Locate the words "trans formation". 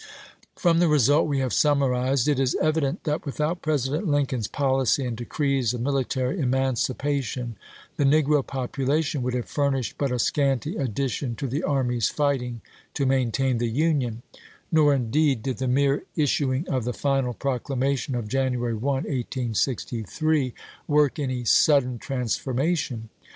21.99-23.09